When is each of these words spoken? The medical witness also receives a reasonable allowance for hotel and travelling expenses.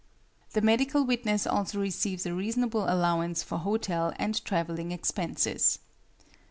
The 0.53 0.61
medical 0.63 1.05
witness 1.05 1.45
also 1.45 1.79
receives 1.79 2.25
a 2.25 2.33
reasonable 2.33 2.85
allowance 2.91 3.43
for 3.43 3.59
hotel 3.59 4.13
and 4.17 4.43
travelling 4.43 4.91
expenses. 4.91 5.77